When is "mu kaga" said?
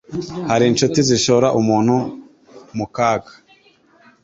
2.77-3.31